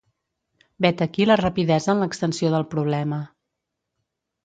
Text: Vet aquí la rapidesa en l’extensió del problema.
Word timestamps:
Vet 0.85 1.03
aquí 1.07 1.27
la 1.27 1.37
rapidesa 1.43 1.93
en 1.97 2.03
l’extensió 2.07 2.53
del 2.57 2.69
problema. 2.75 3.25